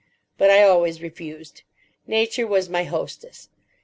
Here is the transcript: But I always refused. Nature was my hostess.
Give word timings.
But 0.35 0.49
I 0.49 0.63
always 0.63 0.99
refused. 1.03 1.61
Nature 2.07 2.47
was 2.47 2.67
my 2.69 2.85
hostess. 2.85 3.49